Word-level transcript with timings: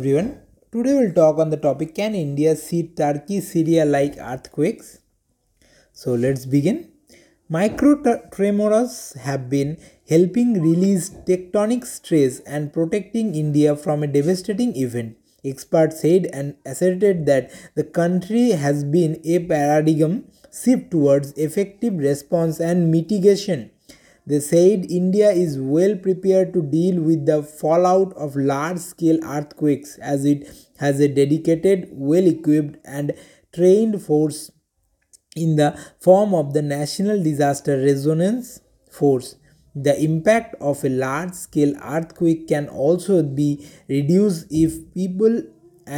everyone. 0.00 0.38
Today 0.72 0.94
we'll 0.94 1.12
talk 1.12 1.38
on 1.38 1.50
the 1.50 1.56
topic 1.56 1.96
Can 1.96 2.14
India 2.14 2.54
see 2.54 2.84
Turkey 2.84 3.40
Syria 3.40 3.84
like 3.84 4.16
earthquakes? 4.18 5.00
So 5.92 6.14
let's 6.14 6.46
begin. 6.46 6.92
Micro 7.48 8.00
tremors 8.32 9.14
have 9.14 9.50
been 9.50 9.76
helping 10.08 10.62
release 10.62 11.10
tectonic 11.10 11.84
stress 11.84 12.38
and 12.40 12.72
protecting 12.72 13.34
India 13.34 13.74
from 13.74 14.04
a 14.04 14.06
devastating 14.06 14.76
event. 14.76 15.16
Experts 15.44 16.00
said 16.02 16.28
and 16.32 16.54
asserted 16.64 17.26
that 17.26 17.50
the 17.74 17.84
country 17.84 18.50
has 18.50 18.84
been 18.84 19.20
a 19.24 19.40
paradigm 19.40 20.24
shift 20.52 20.92
towards 20.92 21.32
effective 21.32 21.98
response 21.98 22.60
and 22.60 22.92
mitigation. 22.92 23.70
They 24.30 24.38
said 24.38 24.88
India 24.88 25.28
is 25.32 25.58
well 25.58 25.96
prepared 25.96 26.52
to 26.52 26.62
deal 26.62 27.00
with 27.02 27.26
the 27.26 27.42
fallout 27.42 28.12
of 28.12 28.36
large 28.36 28.78
scale 28.78 29.18
earthquakes 29.24 29.98
as 29.98 30.24
it 30.24 30.48
has 30.78 31.00
a 31.00 31.08
dedicated, 31.08 31.88
well 31.90 32.28
equipped, 32.28 32.76
and 32.84 33.12
trained 33.52 34.00
force 34.00 34.52
in 35.34 35.56
the 35.56 35.76
form 35.98 36.32
of 36.32 36.52
the 36.52 36.62
National 36.62 37.20
Disaster 37.20 37.76
Response 37.78 38.60
Force. 38.92 39.34
The 39.74 40.00
impact 40.00 40.54
of 40.60 40.84
a 40.84 40.88
large 40.90 41.34
scale 41.34 41.74
earthquake 41.82 42.46
can 42.46 42.68
also 42.68 43.24
be 43.24 43.66
reduced 43.88 44.46
if 44.50 44.94
people 44.94 45.42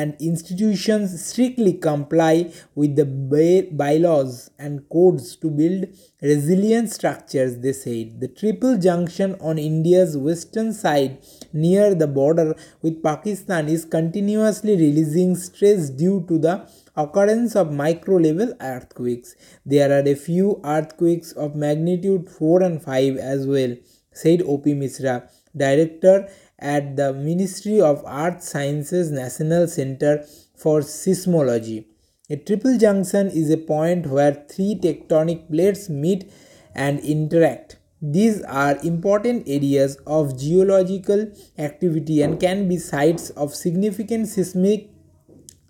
and 0.00 0.16
institutions 0.20 1.22
strictly 1.24 1.74
comply 1.74 2.50
with 2.74 2.96
the 2.96 3.04
by- 3.04 3.68
bylaws 3.70 4.50
and 4.58 4.88
codes 4.88 5.36
to 5.36 5.50
build 5.50 5.84
resilient 6.22 6.90
structures, 6.90 7.58
they 7.58 7.74
said. 7.74 8.20
The 8.20 8.28
triple 8.28 8.78
junction 8.78 9.36
on 9.40 9.58
India's 9.58 10.16
western 10.16 10.72
side 10.72 11.18
near 11.52 11.94
the 11.94 12.06
border 12.06 12.54
with 12.80 13.02
Pakistan 13.02 13.68
is 13.68 13.84
continuously 13.84 14.76
releasing 14.76 15.36
stress 15.36 15.90
due 15.90 16.24
to 16.28 16.38
the 16.38 16.54
occurrence 16.96 17.54
of 17.54 17.72
micro 17.72 18.16
level 18.16 18.54
earthquakes. 18.60 19.34
There 19.66 19.90
are 19.92 20.06
a 20.08 20.14
few 20.14 20.60
earthquakes 20.64 21.32
of 21.32 21.54
magnitude 21.54 22.30
4 22.30 22.62
and 22.62 22.82
5 22.82 23.16
as 23.16 23.46
well, 23.46 23.76
said 24.12 24.42
O.P. 24.42 24.74
Mishra, 24.74 25.28
director 25.56 26.28
at 26.62 26.96
the 26.96 27.12
Ministry 27.12 27.80
of 27.80 28.04
Earth 28.06 28.42
Sciences 28.42 29.10
National 29.10 29.66
Center 29.66 30.24
for 30.56 30.80
Seismology. 30.80 31.86
A 32.30 32.36
triple 32.36 32.78
junction 32.78 33.26
is 33.26 33.50
a 33.50 33.56
point 33.56 34.06
where 34.06 34.46
three 34.48 34.78
tectonic 34.80 35.50
plates 35.50 35.90
meet 35.90 36.30
and 36.74 37.00
interact. 37.00 37.78
These 38.00 38.42
are 38.42 38.78
important 38.82 39.48
areas 39.48 39.96
of 40.06 40.38
geological 40.38 41.32
activity 41.58 42.22
and 42.22 42.40
can 42.40 42.68
be 42.68 42.78
sites 42.78 43.30
of 43.30 43.54
significant 43.54 44.28
seismic 44.28 44.91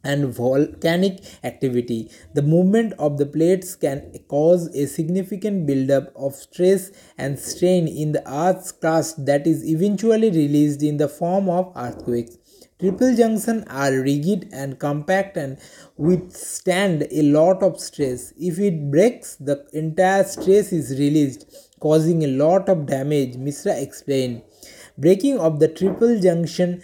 and 0.04 0.34
volcanic 0.34 1.20
activity. 1.44 2.10
The 2.34 2.42
movement 2.42 2.94
of 2.98 3.18
the 3.18 3.26
plates 3.26 3.74
can 3.74 4.12
cause 4.28 4.68
a 4.74 4.86
significant 4.86 5.66
buildup 5.66 6.12
of 6.16 6.34
stress 6.34 6.90
and 7.18 7.38
strain 7.38 7.86
in 7.88 8.12
the 8.12 8.22
Earth's 8.30 8.72
crust 8.72 9.24
that 9.26 9.46
is 9.46 9.64
eventually 9.64 10.30
released 10.30 10.82
in 10.82 10.96
the 10.96 11.08
form 11.08 11.48
of 11.48 11.72
earthquakes. 11.76 12.38
Triple 12.80 13.14
junction 13.14 13.64
are 13.68 13.92
rigid 13.92 14.48
and 14.52 14.76
compact 14.76 15.36
and 15.36 15.56
withstand 15.96 17.06
a 17.12 17.22
lot 17.22 17.62
of 17.62 17.78
stress. 17.78 18.32
If 18.36 18.58
it 18.58 18.90
breaks, 18.90 19.36
the 19.36 19.64
entire 19.72 20.24
stress 20.24 20.72
is 20.72 20.98
released, 20.98 21.46
causing 21.78 22.24
a 22.24 22.26
lot 22.26 22.68
of 22.68 22.86
damage, 22.86 23.36
Mishra 23.36 23.80
explained. 23.80 24.42
Breaking 24.98 25.38
of 25.38 25.60
the 25.60 25.68
triple 25.68 26.18
junction 26.18 26.82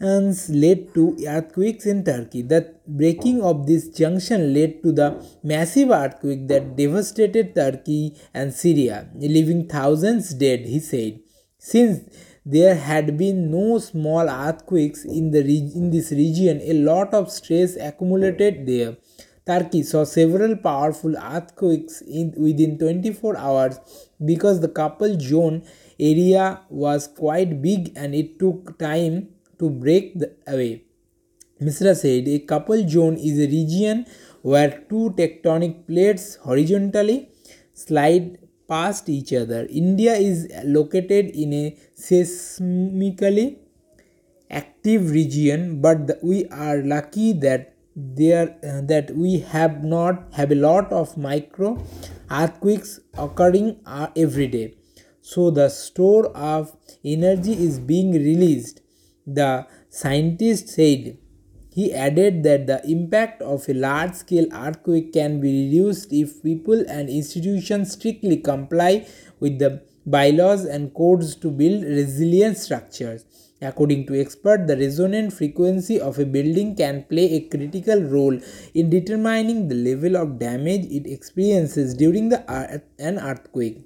led 0.00 0.92
to 0.94 1.16
earthquakes 1.26 1.86
in 1.86 2.04
Turkey. 2.04 2.42
The 2.42 2.74
breaking 2.86 3.42
of 3.42 3.66
this 3.66 3.88
junction 3.88 4.52
led 4.52 4.82
to 4.82 4.92
the 4.92 5.24
massive 5.42 5.90
earthquake 5.90 6.48
that 6.48 6.76
devastated 6.76 7.54
Turkey 7.54 8.14
and 8.34 8.52
Syria, 8.52 9.08
leaving 9.14 9.66
thousands 9.68 10.34
dead, 10.34 10.60
he 10.60 10.80
said. 10.80 11.20
Since 11.58 12.10
there 12.44 12.74
had 12.74 13.16
been 13.16 13.50
no 13.50 13.78
small 13.78 14.28
earthquakes 14.28 15.04
in, 15.04 15.30
the 15.30 15.40
in 15.40 15.90
this 15.90 16.12
region, 16.12 16.60
a 16.62 16.74
lot 16.74 17.14
of 17.14 17.30
stress 17.30 17.76
accumulated 17.76 18.66
there. 18.66 18.96
Turkey 19.46 19.84
saw 19.84 20.04
several 20.04 20.56
powerful 20.56 21.16
earthquakes 21.16 22.02
in, 22.02 22.34
within 22.36 22.78
24 22.78 23.36
hours 23.36 23.78
because 24.24 24.60
the 24.60 24.68
couple 24.68 25.18
zone 25.20 25.62
area 26.00 26.60
was 26.68 27.06
quite 27.06 27.62
big 27.62 27.92
and 27.96 28.12
it 28.14 28.40
took 28.40 28.76
time 28.78 29.28
to 29.58 29.70
break 29.70 30.14
away. 30.46 30.84
Mishra 31.60 31.94
said 31.94 32.28
a 32.28 32.38
couple 32.40 32.88
zone 32.88 33.16
is 33.16 33.38
a 33.38 33.46
region 33.46 34.06
where 34.42 34.84
two 34.90 35.14
tectonic 35.16 35.86
plates 35.86 36.36
horizontally 36.36 37.28
slide 37.72 38.38
past 38.68 39.08
each 39.08 39.32
other. 39.32 39.66
India 39.70 40.14
is 40.14 40.48
located 40.64 41.30
in 41.30 41.52
a 41.52 41.76
seismically 41.98 43.56
active 44.50 45.10
region, 45.10 45.80
but 45.80 46.06
the, 46.06 46.18
we 46.22 46.46
are 46.46 46.78
lucky 46.82 47.32
that 47.32 47.74
there 47.96 48.56
uh, 48.62 48.82
that 48.82 49.10
we 49.16 49.38
have 49.38 49.82
not 49.82 50.24
have 50.34 50.52
a 50.52 50.54
lot 50.54 50.92
of 50.92 51.16
micro 51.16 51.82
earthquakes 52.30 53.00
occurring 53.16 53.76
uh, 53.86 54.08
every 54.14 54.46
day. 54.46 54.74
So 55.22 55.50
the 55.50 55.68
store 55.70 56.26
of 56.36 56.76
energy 57.04 57.52
is 57.52 57.78
being 57.78 58.12
released 58.12 58.82
the 59.26 59.66
scientist 59.90 60.68
said. 60.68 61.18
He 61.72 61.92
added 61.92 62.42
that 62.44 62.66
the 62.66 62.80
impact 62.90 63.42
of 63.42 63.68
a 63.68 63.74
large 63.74 64.14
scale 64.14 64.46
earthquake 64.52 65.12
can 65.12 65.40
be 65.40 65.66
reduced 65.66 66.10
if 66.10 66.42
people 66.42 66.84
and 66.88 67.10
institutions 67.10 67.92
strictly 67.92 68.38
comply 68.38 69.06
with 69.40 69.58
the 69.58 69.82
bylaws 70.06 70.64
and 70.64 70.94
codes 70.94 71.34
to 71.36 71.50
build 71.50 71.82
resilient 71.82 72.56
structures. 72.56 73.26
According 73.60 74.06
to 74.06 74.20
experts, 74.20 74.66
the 74.66 74.76
resonant 74.76 75.32
frequency 75.32 75.98
of 75.98 76.18
a 76.18 76.26
building 76.26 76.76
can 76.76 77.04
play 77.04 77.32
a 77.32 77.40
critical 77.40 78.02
role 78.02 78.38
in 78.74 78.90
determining 78.90 79.68
the 79.68 79.74
level 79.74 80.16
of 80.16 80.38
damage 80.38 80.84
it 80.86 81.06
experiences 81.06 81.94
during 81.94 82.28
the 82.28 82.44
earth, 82.52 82.84
an 82.98 83.18
earthquake. 83.18 83.82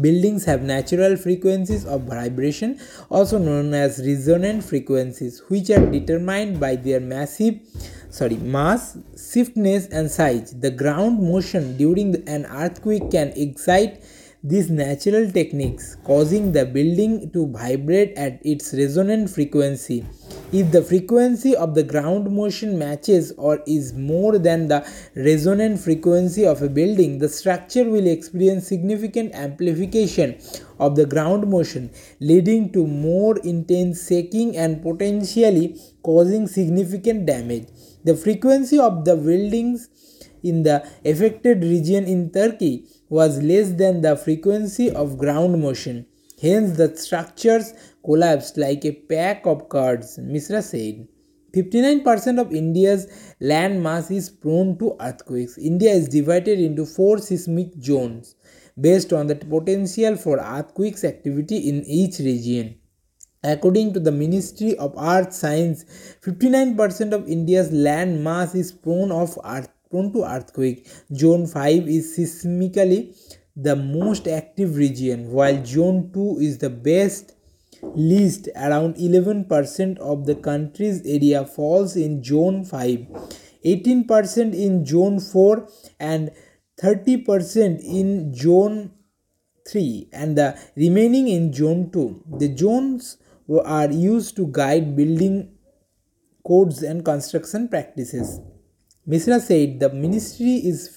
Buildings 0.00 0.44
have 0.46 0.62
natural 0.62 1.16
frequencies 1.16 1.84
of 1.86 2.02
vibration, 2.02 2.80
also 3.10 3.38
known 3.38 3.74
as 3.74 4.00
resonant 4.04 4.64
frequencies, 4.64 5.40
which 5.48 5.70
are 5.70 5.86
determined 5.86 6.58
by 6.58 6.74
their 6.74 6.98
massive 6.98 7.60
sorry 8.10 8.36
mass, 8.36 8.96
stiffness, 9.14 9.86
and 9.86 10.10
size. 10.10 10.52
The 10.58 10.70
ground 10.70 11.22
motion 11.22 11.76
during 11.76 12.28
an 12.28 12.46
earthquake 12.46 13.10
can 13.10 13.28
excite 13.36 14.02
these 14.42 14.68
natural 14.68 15.30
techniques, 15.30 15.96
causing 16.04 16.52
the 16.52 16.66
building 16.66 17.30
to 17.30 17.46
vibrate 17.46 18.16
at 18.16 18.44
its 18.44 18.74
resonant 18.74 19.30
frequency. 19.30 20.04
If 20.54 20.70
the 20.70 20.82
frequency 20.82 21.56
of 21.56 21.74
the 21.74 21.82
ground 21.82 22.30
motion 22.30 22.78
matches 22.78 23.32
or 23.36 23.60
is 23.66 23.92
more 23.92 24.38
than 24.38 24.68
the 24.68 24.86
resonant 25.16 25.80
frequency 25.80 26.46
of 26.46 26.62
a 26.62 26.68
building, 26.68 27.18
the 27.18 27.28
structure 27.28 27.82
will 27.82 28.06
experience 28.06 28.68
significant 28.68 29.34
amplification 29.34 30.38
of 30.78 30.94
the 30.94 31.06
ground 31.06 31.50
motion, 31.50 31.90
leading 32.20 32.70
to 32.70 32.86
more 32.86 33.36
intense 33.38 34.06
shaking 34.06 34.56
and 34.56 34.80
potentially 34.80 35.76
causing 36.04 36.46
significant 36.46 37.26
damage. 37.26 37.66
The 38.04 38.16
frequency 38.16 38.78
of 38.78 39.04
the 39.04 39.16
buildings 39.16 39.88
in 40.44 40.62
the 40.62 40.88
affected 41.04 41.64
region 41.64 42.04
in 42.04 42.30
Turkey 42.30 42.84
was 43.08 43.42
less 43.42 43.72
than 43.72 44.02
the 44.02 44.16
frequency 44.16 44.88
of 44.88 45.18
ground 45.18 45.60
motion. 45.60 46.06
Hence, 46.40 46.76
the 46.76 46.96
structures 46.96 47.72
collapsed 48.04 48.56
like 48.56 48.84
a 48.84 48.92
pack 48.92 49.46
of 49.46 49.68
cards, 49.68 50.18
Mishra 50.18 50.62
said. 50.62 51.08
59% 51.54 52.40
of 52.40 52.52
India's 52.52 53.06
land 53.40 53.82
mass 53.82 54.10
is 54.10 54.28
prone 54.28 54.76
to 54.78 54.96
earthquakes. 55.00 55.56
India 55.56 55.92
is 55.92 56.08
divided 56.08 56.58
into 56.58 56.84
four 56.84 57.18
seismic 57.18 57.72
zones 57.80 58.34
based 58.80 59.12
on 59.12 59.28
the 59.28 59.36
potential 59.36 60.16
for 60.16 60.38
earthquakes 60.38 61.04
activity 61.04 61.68
in 61.68 61.84
each 61.84 62.18
region. 62.18 62.74
According 63.44 63.92
to 63.92 64.00
the 64.00 64.10
Ministry 64.10 64.76
of 64.78 64.94
Earth 64.98 65.32
Science, 65.32 65.84
59% 66.24 67.12
of 67.12 67.28
India's 67.28 67.70
land 67.70 68.24
mass 68.24 68.54
is 68.54 68.72
prone 68.72 69.12
of 69.12 69.38
earth, 69.44 69.68
prone 69.90 70.12
to 70.14 70.24
earthquake. 70.24 70.88
Zone 71.14 71.46
5 71.46 71.86
is 71.86 72.18
seismically 72.18 73.14
the 73.56 73.76
most 73.76 74.26
active 74.26 74.76
region, 74.76 75.30
while 75.30 75.64
Zone 75.64 76.10
2 76.12 76.38
is 76.40 76.58
the 76.58 76.70
best 76.70 77.32
least 77.94 78.48
around 78.56 78.96
11% 78.96 79.98
of 79.98 80.26
the 80.26 80.34
country's 80.34 81.02
area 81.04 81.44
falls 81.44 81.96
in 81.96 82.22
zone 82.24 82.64
5 82.64 83.06
18% 83.64 84.54
in 84.54 84.86
zone 84.86 85.20
4 85.20 85.68
and 86.00 86.30
30% 86.82 87.80
in 87.84 88.34
zone 88.34 88.92
3 89.68 90.08
and 90.12 90.38
the 90.38 90.58
remaining 90.76 91.28
in 91.28 91.52
zone 91.52 91.90
2 91.90 92.24
the 92.38 92.56
zones 92.56 93.18
are 93.64 93.90
used 93.90 94.34
to 94.36 94.46
guide 94.46 94.96
building 94.96 95.54
codes 96.46 96.82
and 96.82 97.04
construction 97.04 97.68
practices. 97.68 98.40
Mishra 99.06 99.40
said 99.40 99.80
the 99.80 99.90
ministry 99.90 100.56
is 100.56 100.88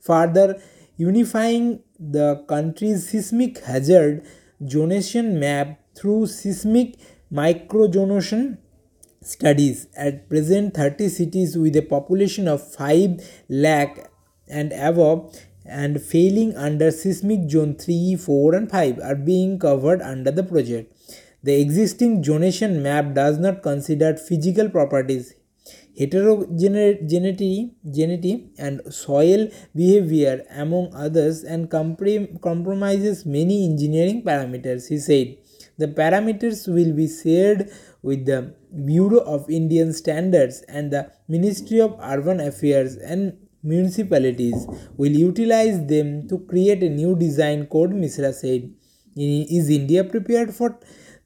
further 0.00 0.60
unifying 0.96 1.80
the 1.98 2.44
country's 2.48 3.08
seismic 3.08 3.58
hazard 3.64 4.24
zonation 4.62 5.38
map 5.38 5.80
through 5.94 6.26
seismic 6.26 6.96
microzonation 7.32 8.58
studies. 9.22 9.88
At 9.96 10.28
present, 10.28 10.74
30 10.74 11.08
cities 11.08 11.56
with 11.56 11.76
a 11.76 11.82
population 11.82 12.48
of 12.48 12.66
5 12.74 13.20
lakh 13.48 14.10
and 14.48 14.72
above 14.72 15.36
and 15.64 16.00
failing 16.00 16.56
under 16.56 16.90
seismic 16.90 17.50
zone 17.50 17.74
3, 17.74 18.16
4 18.16 18.54
and 18.54 18.70
5 18.70 19.00
are 19.00 19.16
being 19.16 19.58
covered 19.58 20.00
under 20.00 20.30
the 20.30 20.44
project. 20.44 20.92
The 21.42 21.60
existing 21.60 22.22
zonation 22.22 22.82
map 22.82 23.14
does 23.14 23.38
not 23.38 23.62
consider 23.62 24.16
physical 24.16 24.68
properties, 24.68 25.34
heterogeneity 25.98 27.72
and 28.58 28.80
soil 28.92 29.48
behavior 29.74 30.44
among 30.50 30.92
others 30.94 31.42
and 31.44 31.70
compromises 31.70 33.24
many 33.24 33.64
engineering 33.66 34.22
parameters, 34.22 34.88
he 34.88 34.98
said. 34.98 35.36
The 35.78 35.88
parameters 35.88 36.66
will 36.68 36.92
be 36.94 37.08
shared 37.08 37.70
with 38.02 38.26
the 38.26 38.54
Bureau 38.84 39.18
of 39.20 39.50
Indian 39.50 39.92
Standards 39.92 40.62
and 40.68 40.90
the 40.90 41.10
Ministry 41.28 41.80
of 41.80 41.98
Urban 42.02 42.40
Affairs 42.40 42.96
and 42.96 43.36
municipalities 43.62 44.66
will 44.96 45.12
utilize 45.12 45.84
them 45.86 46.28
to 46.28 46.38
create 46.38 46.82
a 46.82 46.88
new 46.88 47.16
design 47.16 47.66
code, 47.66 47.92
Mishra 47.92 48.32
said. 48.32 48.72
Is 49.16 49.70
India 49.70 50.04
prepared 50.04 50.54
for 50.54 50.78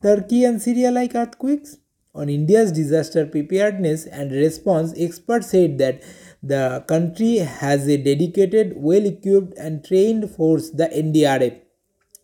Turkey 0.03 0.45
and 0.45 0.63
Syria 0.63 0.91
like 0.91 1.15
earthquakes? 1.15 1.77
On 2.15 2.29
India's 2.29 2.73
disaster 2.73 3.25
preparedness 3.25 4.05
and 4.07 4.33
response, 4.33 4.93
experts 4.97 5.51
said 5.51 5.79
that 5.79 6.03
the 6.43 6.85
country 6.89 7.37
has 7.37 7.87
a 7.87 7.97
dedicated, 7.97 8.73
well 8.77 9.07
equipped, 9.07 9.57
and 9.57 9.85
trained 9.85 10.29
force, 10.31 10.71
the 10.71 10.87
NDRF, 10.87 11.61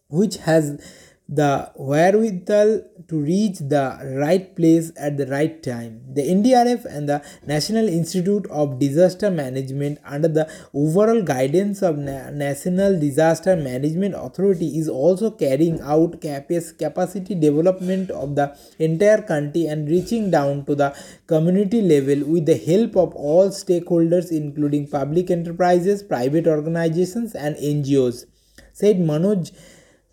which 0.09 0.39
has 0.39 0.81
the 1.29 1.73
wherewithal 1.75 2.83
to 3.09 3.21
reach 3.21 3.59
the 3.59 3.99
right 4.21 4.55
place 4.55 4.93
at 4.97 5.17
the 5.17 5.27
right 5.27 5.61
time. 5.61 6.01
The 6.15 6.23
NDRF 6.23 6.85
and 6.85 7.09
the 7.09 7.25
National 7.45 7.89
Institute 7.89 8.47
of 8.49 8.79
Disaster 8.79 9.29
Management, 9.29 9.99
under 10.05 10.29
the 10.29 10.49
overall 10.73 11.23
guidance 11.23 11.83
of 11.83 11.99
Na 11.99 12.31
National 12.31 12.99
Disaster 12.99 13.57
Management 13.57 14.15
Authority, 14.17 14.79
is 14.79 14.89
also 14.89 15.33
carrying 15.33 15.81
out 15.81 16.21
capacity 16.21 17.35
development 17.35 18.13
of 18.13 18.37
the 18.37 18.57
entire 18.79 19.21
country 19.21 19.67
and 19.67 19.89
reaching 19.89 20.31
down 20.31 20.65
to 20.67 20.77
the 20.77 20.97
community 21.27 21.83
level 21.83 22.25
with 22.25 22.47
the 22.47 22.57
help 22.57 22.97
of 22.97 23.13
all 23.17 23.49
stakeholders, 23.49 24.31
including 24.31 24.87
public 24.87 25.31
enterprises, 25.33 26.05
private 26.05 26.47
organizations, 26.47 27.35
and 27.35 27.57
NGOs. 27.57 28.27
Said 28.73 28.99
Manoj. 28.99 29.51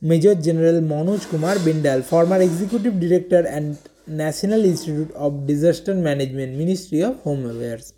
Major 0.06 0.36
General 0.36 0.82
Manoj 0.82 1.30
Kumar 1.30 1.56
Bindal, 1.56 2.04
former 2.04 2.42
Executive 2.42 3.00
Director 3.00 3.48
and 3.48 3.78
National 4.06 4.66
Institute 4.66 5.10
of 5.12 5.48
Disaster 5.48 5.96
Management, 5.96 6.58
Ministry 6.58 7.02
of 7.02 7.22
Home 7.22 7.50
Affairs. 7.50 7.94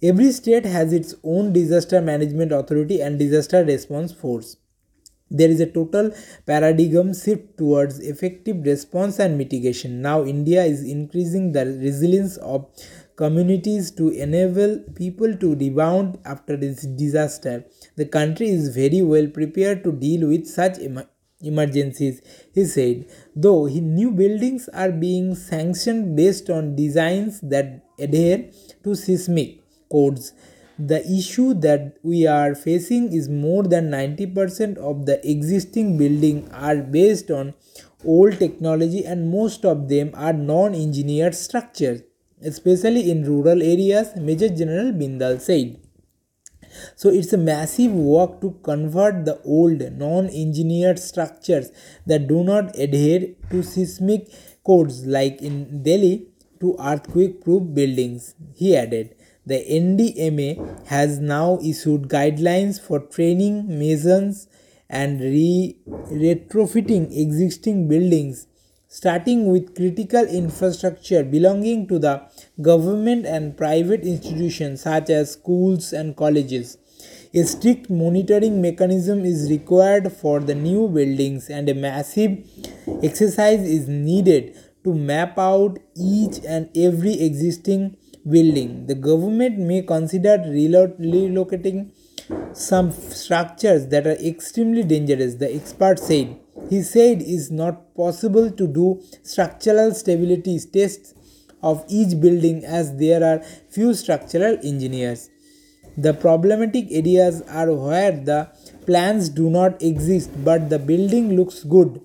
Every 0.00 0.30
state 0.30 0.64
has 0.64 0.92
its 0.92 1.16
own 1.24 1.52
disaster 1.52 2.00
management 2.00 2.52
authority 2.52 3.00
and 3.00 3.18
disaster 3.18 3.64
response 3.64 4.12
force. 4.12 4.58
There 5.28 5.50
is 5.50 5.58
a 5.58 5.66
total 5.66 6.12
paradigm 6.46 7.14
shift 7.14 7.58
towards 7.58 7.98
effective 7.98 8.64
response 8.64 9.18
and 9.18 9.36
mitigation. 9.36 10.00
Now, 10.00 10.24
India 10.24 10.62
is 10.62 10.84
increasing 10.84 11.50
the 11.50 11.66
resilience 11.66 12.36
of 12.36 12.64
communities 13.16 13.90
to 13.90 14.08
enable 14.10 14.78
people 14.94 15.34
to 15.36 15.54
rebound 15.54 16.18
after 16.24 16.56
this 16.56 16.82
disaster. 16.82 17.64
The 17.96 18.04
country 18.04 18.48
is 18.48 18.74
very 18.74 19.02
well 19.02 19.26
prepared 19.26 19.82
to 19.84 19.92
deal 19.92 20.28
with 20.28 20.46
such 20.46 20.78
em 20.78 21.02
emergencies, 21.40 22.20
he 22.54 22.64
said. 22.64 23.06
Though 23.34 23.66
new 23.66 24.10
buildings 24.10 24.68
are 24.68 24.90
being 24.90 25.34
sanctioned 25.34 26.16
based 26.16 26.50
on 26.50 26.76
designs 26.76 27.40
that 27.40 27.84
adhere 27.98 28.50
to 28.84 28.94
seismic 28.94 29.62
codes, 29.90 30.32
the 30.78 31.00
issue 31.10 31.54
that 31.54 31.96
we 32.02 32.26
are 32.26 32.54
facing 32.54 33.12
is 33.12 33.28
more 33.28 33.62
than 33.62 33.90
90% 33.90 34.76
of 34.76 35.06
the 35.06 35.18
existing 35.28 35.96
buildings 35.96 36.50
are 36.52 36.76
based 36.76 37.30
on 37.30 37.54
old 38.04 38.38
technology 38.38 39.04
and 39.04 39.30
most 39.30 39.64
of 39.64 39.88
them 39.88 40.10
are 40.14 40.34
non-engineered 40.34 41.34
structures 41.34 42.02
especially 42.42 43.10
in 43.10 43.24
rural 43.24 43.62
areas, 43.62 44.14
Major 44.16 44.48
General 44.48 44.92
Bindal 44.92 45.40
said. 45.40 45.78
So 46.94 47.08
it's 47.08 47.32
a 47.32 47.38
massive 47.38 47.92
work 47.92 48.40
to 48.40 48.58
convert 48.62 49.24
the 49.24 49.40
old 49.42 49.80
non-engineered 49.92 50.98
structures 50.98 51.70
that 52.06 52.26
do 52.26 52.44
not 52.44 52.78
adhere 52.78 53.34
to 53.50 53.62
seismic 53.62 54.28
codes 54.64 55.06
like 55.06 55.40
in 55.42 55.82
Delhi 55.82 56.28
to 56.60 56.76
earthquake-proof 56.80 57.74
buildings, 57.74 58.34
he 58.54 58.76
added. 58.76 59.14
The 59.44 59.64
NDMA 59.68 60.86
has 60.88 61.18
now 61.20 61.58
issued 61.62 62.08
guidelines 62.08 62.80
for 62.80 62.98
training 63.00 63.78
masons 63.78 64.48
and 64.88 65.20
re- 65.20 65.76
retrofitting 65.86 67.16
existing 67.16 67.88
buildings 67.88 68.46
starting 68.88 69.50
with 69.50 69.74
critical 69.74 70.24
infrastructure 70.24 71.22
belonging 71.24 71.86
to 71.88 71.98
the 71.98 72.22
government 72.60 73.26
and 73.26 73.56
private 73.56 74.02
institutions 74.02 74.82
such 74.82 75.10
as 75.10 75.32
schools 75.32 75.92
and 75.92 76.16
colleges. 76.16 76.78
A 77.34 77.42
strict 77.42 77.90
monitoring 77.90 78.62
mechanism 78.62 79.24
is 79.24 79.50
required 79.50 80.12
for 80.12 80.40
the 80.40 80.54
new 80.54 80.88
buildings 80.88 81.50
and 81.50 81.68
a 81.68 81.74
massive 81.74 82.38
exercise 83.02 83.60
is 83.60 83.88
needed 83.88 84.56
to 84.84 84.94
map 84.94 85.36
out 85.36 85.78
each 85.96 86.38
and 86.46 86.70
every 86.76 87.20
existing 87.20 87.96
building. 88.28 88.86
The 88.86 88.94
government 88.94 89.58
may 89.58 89.82
consider 89.82 90.38
relocating 90.38 91.90
some 92.52 92.90
structures 92.92 93.88
that 93.88 94.06
are 94.06 94.12
extremely 94.12 94.82
dangerous, 94.82 95.34
the 95.34 95.54
expert 95.54 95.98
said. 95.98 96.38
He 96.70 96.82
said 96.82 97.22
it 97.22 97.28
is 97.28 97.50
not 97.50 97.94
possible 97.94 98.50
to 98.50 98.66
do 98.66 99.02
structural 99.22 99.94
stability 99.94 100.58
tests 100.58 101.14
of 101.62 101.84
each 101.88 102.20
building 102.20 102.64
as 102.64 102.96
there 102.96 103.22
are 103.24 103.42
few 103.70 103.94
structural 103.94 104.58
engineers. 104.64 105.30
The 105.96 106.12
problematic 106.12 106.88
areas 106.90 107.42
are 107.48 107.72
where 107.72 108.12
the 108.12 108.50
plans 108.84 109.28
do 109.28 109.48
not 109.48 109.82
exist 109.82 110.30
but 110.44 110.68
the 110.68 110.78
building 110.78 111.36
looks 111.36 111.62
good. 111.64 112.00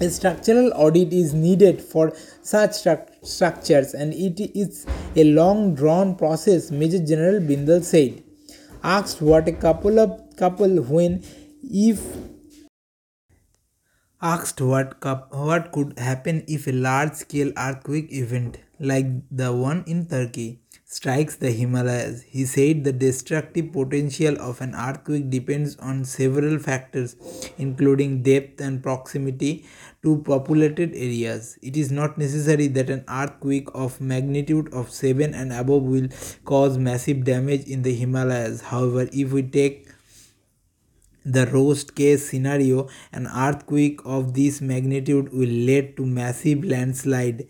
A 0.00 0.08
structural 0.08 0.72
audit 0.74 1.12
is 1.12 1.34
needed 1.34 1.80
for 1.80 2.12
such 2.42 2.70
stru 2.70 3.00
structures 3.22 3.94
and 3.94 4.14
it 4.14 4.40
is 4.56 4.86
a 5.16 5.24
long 5.24 5.74
drawn 5.74 6.14
process, 6.14 6.70
Major 6.70 7.04
General 7.04 7.40
Bindal 7.40 7.82
said. 7.82 8.22
Asked 8.84 9.20
what 9.20 9.48
a 9.48 9.52
couple 9.52 9.98
of 9.98 10.36
couple 10.36 10.82
when 10.82 11.24
if 11.64 12.00
asked 14.20 14.60
what, 14.60 14.96
what 15.30 15.70
could 15.72 15.98
happen 15.98 16.44
if 16.48 16.66
a 16.66 16.72
large 16.72 17.12
scale 17.12 17.52
earthquake 17.56 18.08
event 18.10 18.58
like 18.80 19.06
the 19.30 19.52
one 19.52 19.84
in 19.86 20.06
Turkey 20.06 20.60
strikes 20.84 21.36
the 21.36 21.50
Himalayas. 21.50 22.22
He 22.22 22.46
said 22.46 22.82
the 22.82 22.92
destructive 22.92 23.72
potential 23.72 24.40
of 24.40 24.60
an 24.60 24.74
earthquake 24.74 25.28
depends 25.28 25.76
on 25.76 26.04
several 26.04 26.58
factors, 26.58 27.14
including 27.58 28.22
depth 28.22 28.60
and 28.60 28.82
proximity 28.82 29.66
to 30.02 30.22
populated 30.22 30.94
areas. 30.94 31.58
It 31.60 31.76
is 31.76 31.92
not 31.92 32.16
necessary 32.16 32.68
that 32.68 32.88
an 32.88 33.04
earthquake 33.08 33.68
of 33.74 34.00
magnitude 34.00 34.72
of 34.72 34.90
7 34.90 35.34
and 35.34 35.52
above 35.52 35.82
will 35.82 36.08
cause 36.44 36.78
massive 36.78 37.24
damage 37.24 37.66
in 37.66 37.82
the 37.82 37.94
Himalayas. 37.94 38.62
However, 38.62 39.08
if 39.12 39.32
we 39.32 39.42
take 39.42 39.87
the 41.32 41.48
worst 41.52 41.94
case 41.94 42.28
scenario, 42.30 42.88
an 43.12 43.26
earthquake 43.26 44.00
of 44.04 44.34
this 44.34 44.60
magnitude 44.60 45.32
will 45.32 45.48
lead 45.48 45.96
to 45.96 46.06
massive 46.06 46.64
landslide, 46.64 47.46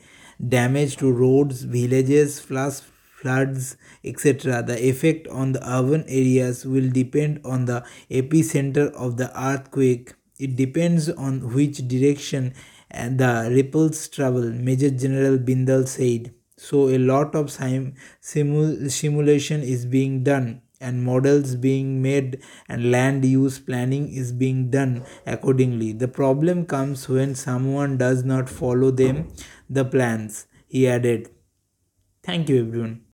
damage 0.46 0.96
to 0.96 1.12
roads, 1.12 1.62
villages, 1.62 2.40
floods, 2.40 2.82
floods, 3.20 3.76
etc. 4.04 4.62
The 4.62 4.88
effect 4.88 5.28
on 5.28 5.52
the 5.52 5.62
urban 5.68 6.04
areas 6.08 6.64
will 6.64 6.90
depend 6.90 7.40
on 7.44 7.64
the 7.66 7.84
epicenter 8.10 8.92
of 8.92 9.16
the 9.16 9.30
earthquake. 9.40 10.14
It 10.38 10.56
depends 10.56 11.08
on 11.08 11.52
which 11.54 11.88
direction 11.88 12.54
the 12.90 13.50
ripples 13.52 14.08
travel, 14.08 14.50
Major 14.52 14.90
General 14.90 15.38
Bindal 15.38 15.86
said. 15.86 16.32
So 16.56 16.88
a 16.88 16.98
lot 16.98 17.34
of 17.34 17.50
sim 17.50 17.94
simulation 18.20 19.62
is 19.62 19.86
being 19.86 20.24
done 20.24 20.62
and 20.80 21.04
models 21.04 21.54
being 21.56 22.00
made 22.02 22.40
and 22.68 22.90
land 22.90 23.24
use 23.24 23.58
planning 23.58 24.08
is 24.12 24.32
being 24.32 24.70
done 24.70 25.04
accordingly. 25.26 25.92
The 25.92 26.08
problem 26.08 26.66
comes 26.66 27.08
when 27.08 27.34
someone 27.34 27.96
does 27.98 28.24
not 28.24 28.48
follow 28.48 28.90
them, 28.90 29.28
the 29.68 29.84
plans, 29.84 30.46
he 30.66 30.86
added. 30.88 31.30
Thank 32.22 32.48
you 32.48 32.60
everyone. 32.60 33.02